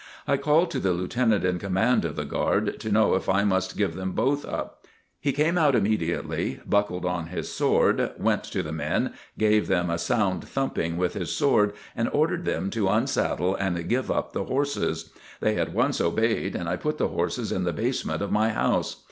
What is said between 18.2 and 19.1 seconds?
of my house.